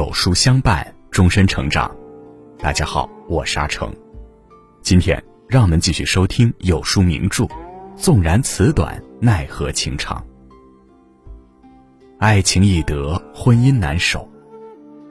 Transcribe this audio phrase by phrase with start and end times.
[0.00, 1.94] 有书相伴，终身成长。
[2.58, 3.94] 大家好，我是阿成。
[4.80, 7.44] 今天让我们继续收听有书名著
[7.96, 10.24] 《纵然词短，奈何情长》。
[12.18, 14.26] 爱情易得，婚姻难守。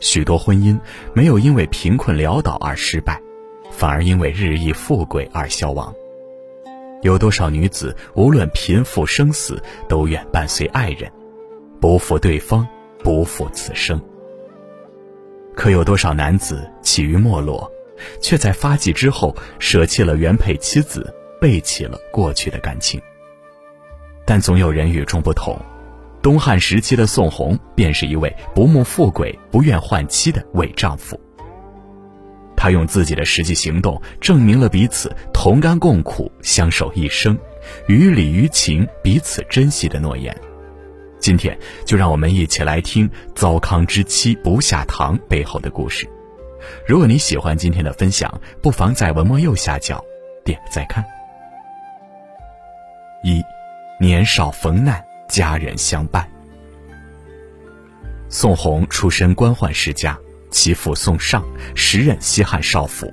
[0.00, 0.80] 许多婚姻
[1.12, 3.20] 没有因为贫困潦倒而失败，
[3.70, 5.92] 反而因为日益富贵而消亡。
[7.02, 11.12] 有多少女子无论贫富生死，都愿伴随爱人，
[11.78, 12.66] 不负对方，
[13.04, 14.00] 不负此生。
[15.58, 17.68] 可有多少男子起于没落，
[18.22, 23.02] 却在发迹之后舍弃了原配妻子，背弃了过去的感情？
[24.24, 25.60] 但总有人与众不同。
[26.22, 31.18] 东汉时期的宋弘便是一位不慕富贵、不愿换妻的伪丈夫。
[32.56, 37.36] 他用自己的实际行动证明了彼此同甘共苦、相守一生、
[37.88, 40.32] 于理于情、彼此珍惜的诺言。
[41.20, 46.08] 今天就让我们一起来听“糟糠之妻不下堂”背后的故事。
[46.86, 50.04] 如果你喜欢今天的分享，不妨在文末右下角
[50.44, 51.04] 点个再看。
[53.22, 53.42] 一，
[54.00, 56.28] 年少逢难，家人相伴。
[58.28, 60.18] 宋弘出身官宦世家，
[60.50, 63.12] 其父宋尚时任西汉少府。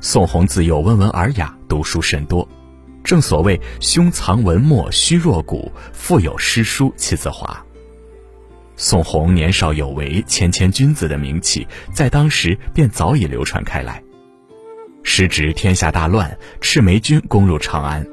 [0.00, 2.48] 宋弘自幼温文尔雅，读书甚多。
[3.04, 7.62] 正所谓“胸藏文墨虚若谷，腹有诗书气自华”。
[8.76, 14.02] 宋弘年少有为、谦谦君子的名气，在当时便早已流传开来。
[15.02, 18.04] 时值天下大乱，赤眉军攻入长安，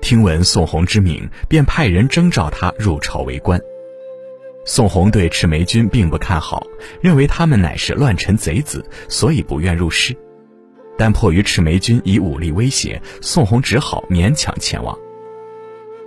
[0.00, 3.60] 听闻宋弘之名，便派人征召他入朝为官。
[4.64, 6.64] 宋弘对赤眉军并不看好，
[7.02, 10.16] 认为他们乃是乱臣贼子，所以不愿入仕。
[10.98, 14.96] 但迫于赤眉军以武力威胁，宋弘只好勉强前往。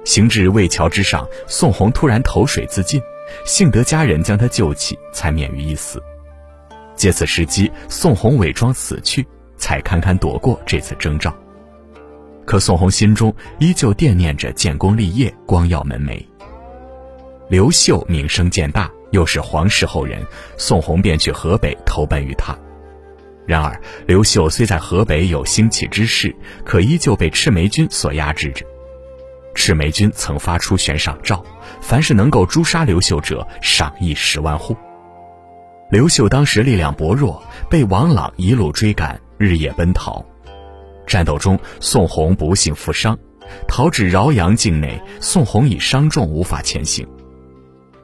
[0.03, 3.01] 行至渭桥之上，宋弘突然投水自尽，
[3.45, 6.01] 幸得家人将他救起，才免于一死。
[6.95, 9.25] 借此时机，宋弘伪装死去，
[9.57, 11.33] 才堪堪躲过这次征兆。
[12.45, 16.21] 可宋弘心中依旧惦念着建功立业、光耀门楣。
[17.49, 20.21] 刘秀名声渐大，又是皇室后人，
[20.57, 22.57] 宋弘便去河北投奔于他。
[23.45, 26.33] 然而，刘秀虽在河北有兴起之势，
[26.63, 28.65] 可依旧被赤眉军所压制着。
[29.53, 31.43] 赤眉军曾发出悬赏诏，
[31.81, 34.75] 凡是能够诛杀刘秀者，赏一十万户。
[35.91, 40.25] 刘秀当时力量薄弱，被王朗一路追赶，日夜奔逃。
[41.05, 43.19] 战斗中，宋弘不幸负伤，
[43.67, 47.05] 逃至饶阳境内，宋弘已伤重，无法前行。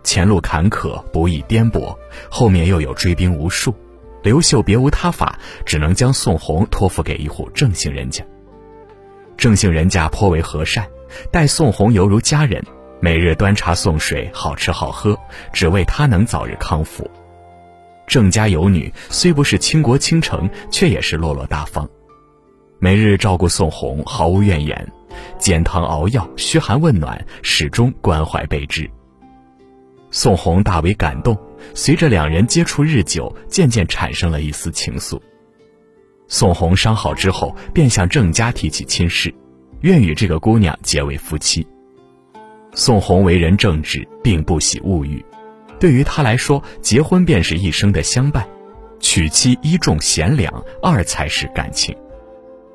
[0.03, 1.97] 前路坎坷，不易颠簸，
[2.29, 3.73] 后面又有追兵无数。
[4.21, 8.23] 刘秀别无他法，只能将宋弘托付给一户郑姓人家。
[9.37, 10.85] 郑姓人家颇为和善，
[11.31, 12.61] 待宋弘犹如家人，
[12.99, 15.17] 每日端茶送水，好吃好喝，
[15.53, 17.09] 只为他能早日康复。
[18.05, 21.87] 郑家有女，虽不是倾国倾城，却也是落落大方，
[22.79, 24.91] 每日照顾宋弘，毫无怨言，
[25.37, 28.89] 煎汤熬药，嘘寒问暖，始终关怀备至。
[30.11, 31.37] 宋弘大为感动，
[31.73, 35.19] 随着两人接触日久，渐渐产生了一丝情愫。
[36.27, 39.33] 宋弘伤好之后，便向郑家提起亲事，
[39.81, 41.65] 愿与这个姑娘结为夫妻。
[42.73, 45.25] 宋弘为人正直，并不喜物欲，
[45.79, 48.47] 对于他来说，结婚便是一生的相伴，
[48.99, 51.95] 娶妻一重贤良，二才是感情。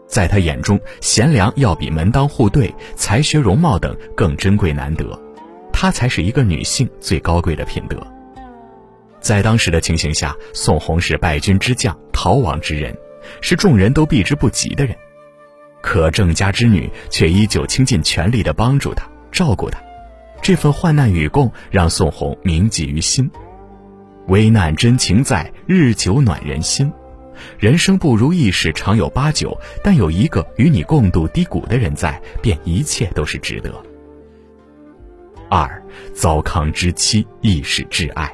[0.07, 5.19] 在他眼中，贤良要比门当户对、才学容貌等更珍贵难得。
[5.73, 7.97] 她才是一个女性最高贵的品德。
[9.25, 12.95] 在当时的情形下，宋弘是败军之将、逃亡之人，
[13.41, 14.95] 是众人都避之不及的人。
[15.81, 19.81] 可郑家之女却依旧倾尽全力地帮助他、照顾他，
[20.43, 23.31] 这份患难与共让宋弘铭记于心。
[24.27, 26.93] 危难真情在，日久暖人心。
[27.59, 33.73] 人生不如意事常有八九，但有一个与你共度低谷的人在，便一切都是值得。
[35.49, 35.83] 二，
[36.13, 38.31] 糟糠之妻亦是挚爱。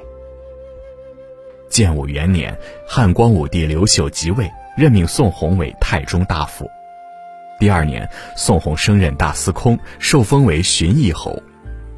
[1.70, 2.54] 建武元年，
[2.86, 6.68] 汉光武帝刘秀即位，任命宋弘为太中大夫。
[7.60, 8.06] 第二年，
[8.36, 11.40] 宋弘升任大司空，受封为荀邑侯。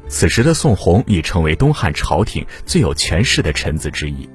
[0.07, 4.29] 此时的宋弘已成为东汉朝廷最有权势的臣子之一。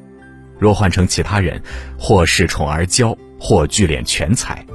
[0.58, 1.62] 若换成其他人，
[1.96, 4.66] 或恃宠而骄，或聚敛权财，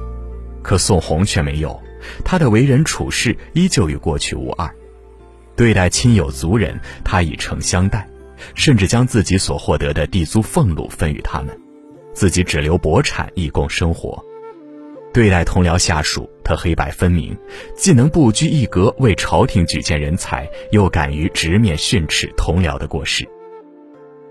[0.62, 1.78] 可宋弘却没有，
[2.24, 4.74] 他的为人处事依旧与过去无二。
[5.56, 8.08] 对待亲友族人，他以诚相待，
[8.54, 11.58] 甚至将自己所获得的地租俸禄分与他们，
[12.12, 14.22] 自己只留薄产以供生活。
[15.12, 17.36] 对待同僚下属，他黑白分明，
[17.76, 23.24] 既能不拘一格为朝廷举荐人才，又敢于直面训斥同僚的过失。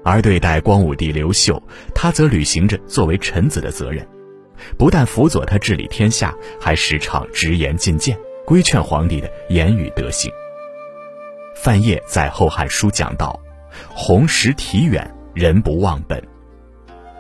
[0.03, 1.63] 而对待光武帝刘秀，
[1.95, 4.05] 他则履行着作为臣子的责任，
[4.77, 10.29] 不但辅佐他治理天下，还时常直言进谏，规劝皇帝的言语德行。
[11.55, 13.39] 范晔在《后汉书》讲到
[13.89, 16.21] ：“弘识体远，人不忘本。”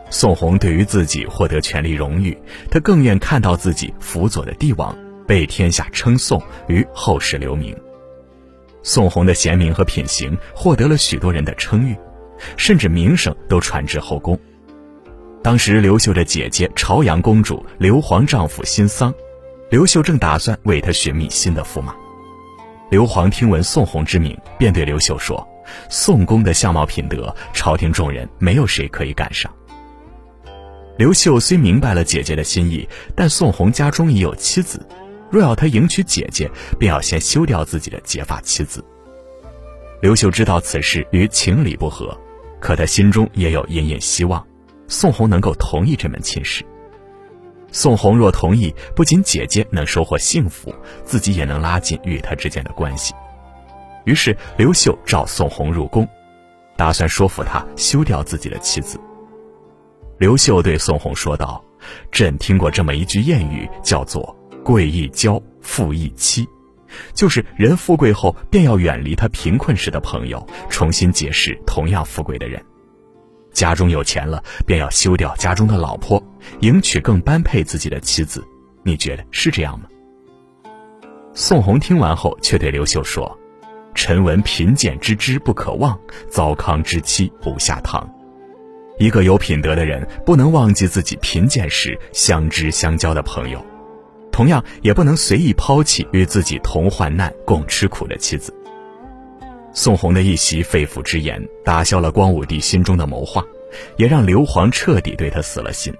[0.09, 2.37] 宋弘对于自己获得权力荣誉，
[2.69, 4.95] 他更愿看到自己辅佐的帝王
[5.27, 7.75] 被天下称颂于后世留名。
[8.83, 11.97] 宋弘的贤明和品行获得了许多人的称誉，
[12.57, 14.37] 甚至名声都传至后宫。
[15.41, 19.13] 当时刘秀的姐姐朝阳公主刘皇丈夫新丧，
[19.69, 21.95] 刘秀正打算为他寻觅新的驸马。
[22.89, 25.47] 刘皇听闻宋弘之名，便对刘秀说
[25.89, 29.53] ：“宋公的相貌品德，朝廷众人没有谁可以赶上。”
[30.97, 34.79] 刘秀虽明白了姐姐的心意，但宋弘家中已有妻子，
[35.31, 38.83] 若要他迎娶姐姐，便要先休掉自己的结发妻子。
[40.01, 42.15] 刘秀知道此事与情理不合，
[42.59, 44.45] 可他心中也有隐隐希望，
[44.87, 46.63] 宋弘能够同意这门亲事。
[47.71, 50.71] 宋弘若同意，不仅姐姐能收获幸福，
[51.03, 53.15] 自己也能拉近与他之间的关系。
[54.05, 56.07] 于是刘秀召宋弘入宫，
[56.75, 58.99] 打算说服他休掉自己的妻子。
[60.17, 61.63] 刘秀对宋弘说道
[62.11, 66.47] ：“朕听过这么一句谚语，叫做‘贵易交，富易妻’，
[67.13, 72.61] 就是人富贵后便要远离他贫困时的朋友，重新结识同样富贵的人；
[73.51, 76.21] 家中有钱了，便要休掉家中的老婆，
[76.61, 78.43] 迎娶更般配自己的妻子。
[78.83, 79.87] 你觉得是这样吗？”
[81.33, 83.37] 宋弘听完后，却对刘秀说
[83.93, 85.99] ：“臣闻贫贱之知不可忘，
[86.29, 88.09] 糟糠之妻不下堂。”
[88.99, 93.65] 一个有品德的人，不能忘记自己贫贱时相知相交的朋友，
[94.31, 98.53] 同样也不能随意抛弃与自己同患难、共吃苦的妻子。
[99.73, 103.43] 宋弘的一席肺腑之言，打消了光武帝心中的谋划，
[103.97, 105.91] 也让刘皇彻底对他死了心。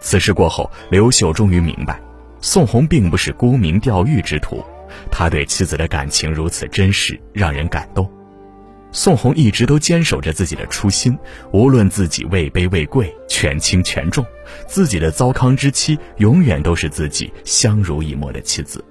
[0.00, 2.00] 此事过后，刘秀终于明白，
[2.40, 4.64] 宋弘并不是沽名钓誉之徒，
[5.10, 8.10] 他对妻子的感情如此真实，让人感动。
[8.90, 11.18] 宋弘一直都坚守着自己的初心，
[11.52, 14.24] 无论自己位卑位贵、权轻权重，
[14.66, 18.82] 自己的糟糠之妻永远都是自己相濡以沫的妻子。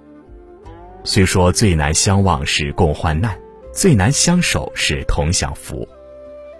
[1.03, 3.35] 虽说最难相忘是共患难，
[3.73, 5.87] 最难相守是同享福，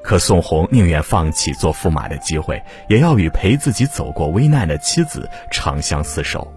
[0.04, 2.60] 可宋弘宁愿放弃做驸马的机会，
[2.90, 6.52] 也要与陪自己走过危难的妻子长相厮守。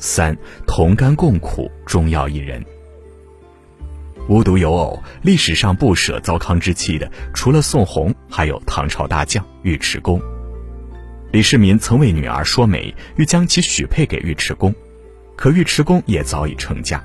[0.00, 0.36] 三
[0.66, 2.64] 同甘共苦，终要一人。
[4.28, 10.20] 无独有偶，历史上不舍糟糠之妻的，除了宋弘，还有唐朝大将尉迟恭。
[11.32, 14.74] 李世民曾为女儿说媒，欲将其许配给尉迟恭，
[15.36, 17.04] 可尉迟恭也早已成家。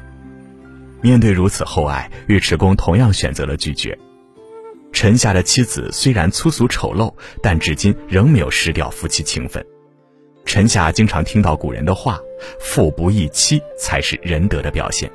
[1.02, 3.98] 面对如此厚爱，尉迟恭同样选择了拒绝。
[4.94, 7.14] 臣下的妻子虽然粗俗丑陋，
[7.44, 9.66] 但至今仍没有失掉夫妻情分。
[10.46, 12.20] 臣下经常听到古人的话
[12.60, 15.12] ：“富不易妻，才是仁德的表现。”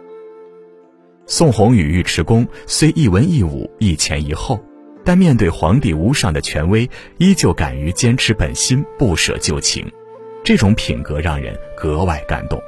[1.27, 4.61] 宋弘与尉迟恭虽一文一武、一前一后，
[5.05, 9.88] 但面对皇帝无上的权威，依旧敢于坚持本心，不舍旧情，
[10.43, 12.61] 这种品格让人格外感动。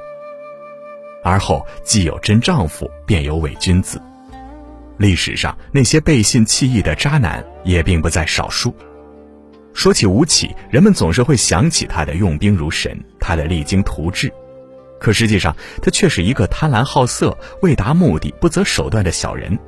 [1.24, 4.00] 而后既有真丈夫，便有伪君子。
[4.98, 8.72] 历史上那些背信弃义的渣男也并不在少数。
[9.74, 14.32] 说起吴起，人们总是会想起他的用兵如神，他的励精图治。
[15.00, 19.58] 可实际上，他却是一个贪婪好色、为达目的不择手段的小人。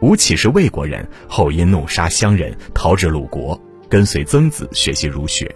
[0.00, 5.54] 吴起是魏国人，后因怒杀乡人，逃至鲁国，跟随曾子学习儒学。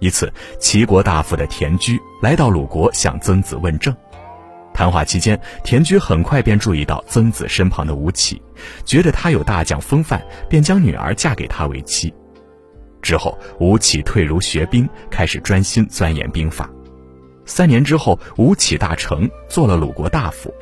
[0.00, 3.94] 一次，齐国大夫的田居来到鲁国向曾子问政，
[4.72, 8.40] 谈话期间，田居很快便注意到曾子身旁的吴起，
[8.84, 12.12] 觉得他有大将风范，便将女儿嫁给他为妻。
[13.04, 16.68] 之后，吴起退儒学兵，开始专心钻研兵法。
[17.44, 20.52] 三年之后，吴起大成，做了鲁国大夫。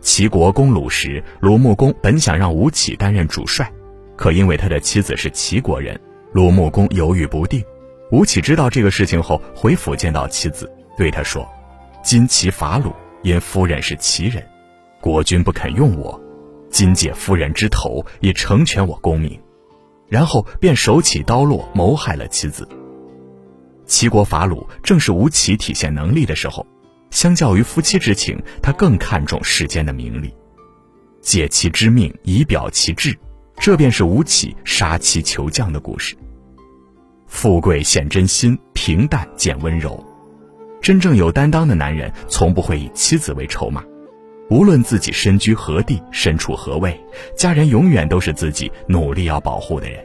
[0.00, 3.72] 齐国攻鲁时，鲁穆公本想让吴起担任主帅，
[4.16, 5.98] 可因为他的妻子是齐国人，
[6.32, 7.64] 鲁穆公犹豫不定。
[8.10, 11.48] 吴起知道这个事情后，回府见到妻子，对他说
[12.02, 12.92] ：“今齐伐鲁，
[13.22, 14.44] 因夫人是齐人，
[15.00, 16.20] 国君不肯用我，
[16.68, 19.40] 今借夫人之头，以成全我功名。”
[20.12, 22.68] 然后便手起刀落，谋害了妻子。
[23.86, 26.66] 齐国伐鲁，正是吴起体现能力的时候。
[27.10, 30.34] 相较于夫妻之情，他更看重世间的名利，
[31.22, 33.18] 借其之命以表其志，
[33.56, 36.14] 这便是吴起杀妻求将的故事。
[37.26, 39.98] 富贵显真心，平淡见温柔。
[40.82, 43.82] 真正有担当的男人，从不会以妻子为筹码。
[44.50, 46.98] 无论自己身居何地、身处何位，
[47.36, 50.04] 家人永远都是自己努力要保护的人。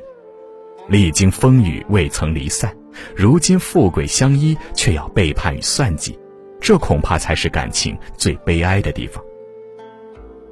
[0.87, 2.73] 历经风雨，未曾离散，
[3.13, 6.17] 如今富贵相依，却要背叛与算计，
[6.61, 9.21] 这恐怕才是感情最悲哀的地方。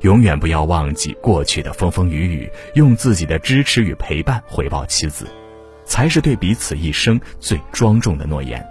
[0.01, 5.25] 永远不要忘记过去的风风雨雨，用自己的支持与陪伴回报妻子，
[5.85, 8.61] 才是对彼此一生最庄重的诺言。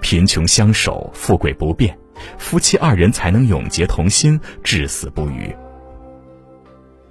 [0.00, 1.96] 贫穷相守，富贵不变。
[2.38, 5.54] 夫妻二人才能永结同心，至死不渝。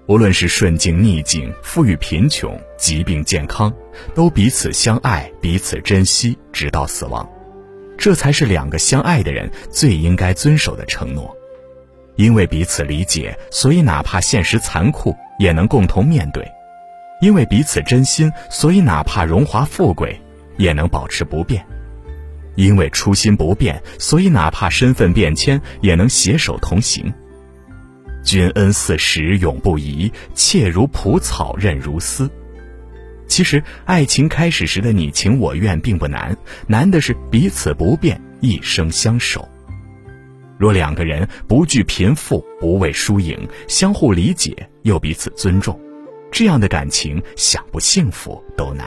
[0.08, 3.72] 无论是顺境逆境、富裕贫穷、疾病健康，
[4.16, 7.30] 都彼此相爱、彼此珍惜，直到死亡。
[7.98, 11.36] 这才是两个相爱的人最应该遵守的承诺。
[12.16, 16.44] 因为彼此理解，所以哪怕现实残酷，也能共同面对；
[17.22, 20.20] 因为彼此真心，所以哪怕荣华富贵，
[20.58, 21.66] 也能保持不变。
[22.60, 27.14] 因为初心不变，所以哪怕身份变迁，也能携手同行。
[28.22, 32.30] 君恩似石永不移，妾如蒲草韧如丝。
[33.30, 36.36] 其实，爱情开始时的你情我愿并不难，
[36.68, 39.48] 难的是彼此不变，一生相守。
[40.58, 43.40] 若两个人不惧贫富，不畏输赢，
[43.70, 45.80] 相互理解又彼此尊重，
[46.30, 48.86] 这样的感情想不幸福都难。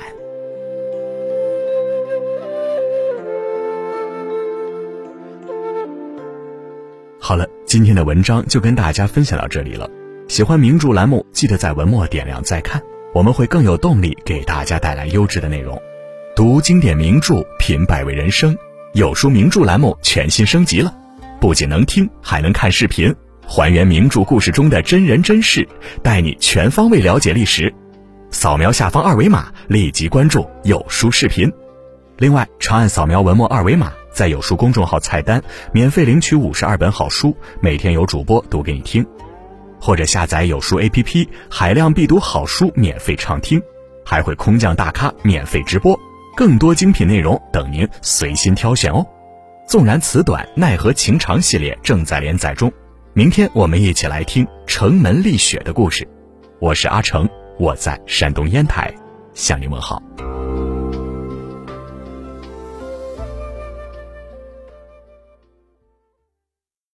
[7.33, 9.89] 好了，今天的文章就跟大家分享到这里了。
[10.29, 12.79] 喜欢名著栏目，记得在文末点亮再看，
[13.15, 15.81] 我们会更有动力给大家带来优质的内容。
[16.37, 18.55] 读经典名著，品百味人生，
[18.93, 20.95] 有书名著栏目全新升级了，
[21.41, 23.11] 不仅能听，还能看视频，
[23.47, 25.67] 还原名著故事中的真人真事，
[26.03, 27.73] 带你全方位了解历史。
[28.31, 31.51] 扫描下方二维码，立即关注有书视频。
[32.19, 33.91] 另外，长按扫描文末二维码。
[34.13, 35.43] 在有书公众号菜单
[35.73, 39.07] 免费领取五十二本好书，每天有主播读给你听，
[39.81, 43.61] 或者下载有书 APP，海量必读好书免费畅听，
[44.05, 45.99] 还会空降大咖免费直播，
[46.37, 49.07] 更多精品内容等您随心挑选哦。
[49.67, 52.71] 纵然词短，奈何情长系列正在连载中，
[53.15, 56.07] 明天我们一起来听城门立雪的故事。
[56.61, 57.29] 我是阿成，
[57.59, 58.93] 我在山东烟台
[59.35, 60.03] 向您问好。